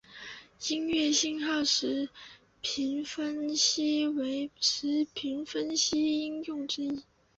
[0.67, 2.09] 音乐信号时
[2.59, 7.03] 频分析为时频分析应用之一。